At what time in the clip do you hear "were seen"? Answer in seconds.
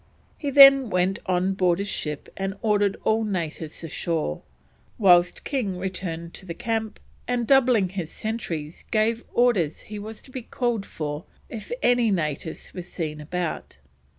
12.73-13.21